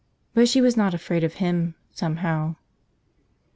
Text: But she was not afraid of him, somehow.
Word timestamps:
But 0.33 0.47
she 0.49 0.61
was 0.61 0.75
not 0.75 0.95
afraid 0.95 1.23
of 1.23 1.35
him, 1.35 1.75
somehow. 1.91 2.55